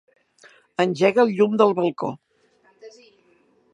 Engega 0.85 1.21
el 1.25 1.33
llum 1.39 1.53
del 1.63 1.75
balcó. 1.81 2.11